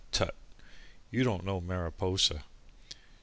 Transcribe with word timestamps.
tut! 0.11 0.33
You 1.11 1.23
don't 1.23 1.45
know 1.45 1.61
Mariposa. 1.61 2.43